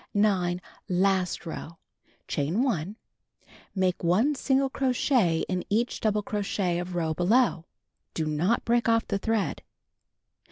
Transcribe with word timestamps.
9. 0.15 0.59
Last 0.89 1.45
row: 1.45 1.77
Chain 2.27 2.63
1. 2.63 2.95
Make 3.75 4.03
1 4.03 4.33
single 4.33 4.71
crochet 4.71 5.45
in 5.47 5.63
each 5.69 5.99
double 6.01 6.23
crochet 6.23 6.79
of 6.79 6.95
row 6.95 7.13
below. 7.13 7.65
Do 8.15 8.25
not 8.25 8.65
break 8.65 8.89
off 8.89 9.07
the 9.07 9.19
thread. 9.19 9.61